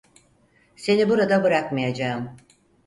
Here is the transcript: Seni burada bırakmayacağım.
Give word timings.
Seni 0.75 1.09
burada 1.09 1.43
bırakmayacağım. 1.43 2.37